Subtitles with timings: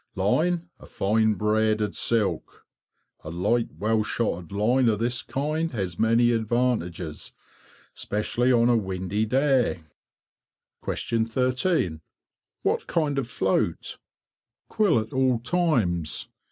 [0.15, 2.65] Line, a fine braided silk.
[3.23, 7.33] A light, well shotted line of this kind has many advantages,
[7.95, 9.83] especially on a windy day.
[10.83, 12.01] 13.
[12.63, 13.99] What kind of float?
[14.69, 16.29] Quill at all times.